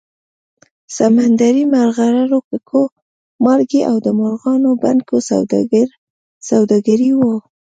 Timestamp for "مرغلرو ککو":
1.73-2.83